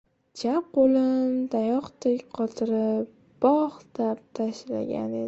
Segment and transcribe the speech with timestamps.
[0.39, 3.13] Chap qo‘lim tayoqdek qotirib
[3.47, 5.19] bogTab tashlangan edi.